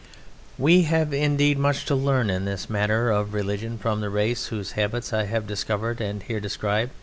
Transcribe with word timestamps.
We 0.57 0.81
have, 0.85 1.13
indeed, 1.13 1.59
much 1.59 1.85
to 1.85 1.93
learn 1.93 2.31
in 2.31 2.45
this 2.45 2.71
matter 2.71 3.11
of 3.11 3.35
religion 3.35 3.77
from 3.77 4.01
the 4.01 4.09
race 4.09 4.47
whose 4.47 4.71
habits 4.71 5.13
I 5.13 5.25
have 5.25 5.45
discovered 5.45 6.01
and 6.01 6.23
here 6.23 6.39
describe. 6.39 6.89